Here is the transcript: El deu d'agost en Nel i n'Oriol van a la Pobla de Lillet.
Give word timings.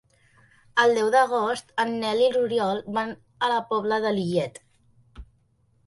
El 0.83 0.93
deu 0.99 1.11
d'agost 1.15 1.69
en 1.85 1.93
Nel 2.05 2.23
i 2.29 2.31
n'Oriol 2.37 2.83
van 2.99 3.15
a 3.49 3.53
la 3.55 3.63
Pobla 3.71 4.05
de 4.07 4.19
Lillet. 4.21 4.63